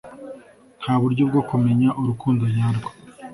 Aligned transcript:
nta 0.81 0.93
buryo 1.01 1.23
bwo 1.29 1.41
kumenya 1.49 1.89
urukundo 2.01 2.43
nyarwo 2.55 2.89